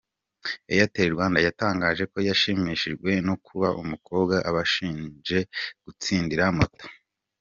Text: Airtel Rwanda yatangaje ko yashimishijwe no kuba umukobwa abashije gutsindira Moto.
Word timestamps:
Airtel 0.73 1.09
Rwanda 1.15 1.39
yatangaje 1.47 2.03
ko 2.11 2.17
yashimishijwe 2.29 3.09
no 3.27 3.35
kuba 3.45 3.67
umukobwa 3.81 4.35
abashije 4.49 5.37
gutsindira 5.83 6.43
Moto. 6.57 6.85